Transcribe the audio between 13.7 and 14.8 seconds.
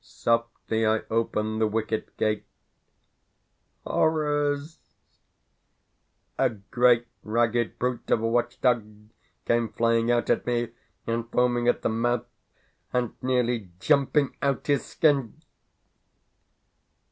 jumping out